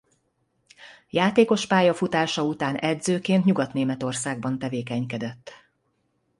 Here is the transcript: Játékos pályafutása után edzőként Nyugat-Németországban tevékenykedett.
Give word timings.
Játékos 1.09 1.65
pályafutása 1.67 2.43
után 2.43 2.75
edzőként 2.75 3.45
Nyugat-Németországban 3.45 4.59
tevékenykedett. 4.59 5.51